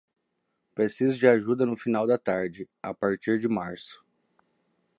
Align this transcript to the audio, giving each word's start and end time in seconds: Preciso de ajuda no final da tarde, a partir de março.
Preciso 0.73 1.19
de 1.19 1.27
ajuda 1.27 1.63
no 1.63 1.77
final 1.77 2.07
da 2.07 2.17
tarde, 2.17 2.67
a 2.81 2.91
partir 2.91 3.37
de 3.39 3.47
março. 3.47 4.03